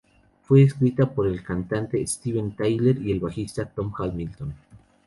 Fue 0.45 0.63
escrita 0.63 1.13
por 1.13 1.27
el 1.27 1.43
cantante 1.43 2.03
Steven 2.07 2.55
Tyler 2.55 2.99
y 3.03 3.11
el 3.11 3.19
bajista 3.19 3.67
Tom 3.67 3.93
Hamilton. 3.95 4.55